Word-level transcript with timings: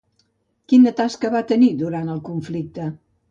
Quina 0.71 0.93
tasca 0.99 1.31
va 1.37 1.43
tenir, 1.53 1.69
durant 1.83 2.11
el 2.17 2.25
conflicte? 2.31 2.89